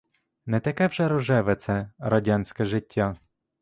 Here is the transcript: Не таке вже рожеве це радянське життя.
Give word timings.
Не 0.45 0.59
таке 0.59 0.87
вже 0.87 1.07
рожеве 1.07 1.55
це 1.55 1.91
радянське 1.99 2.65
життя. 2.65 3.15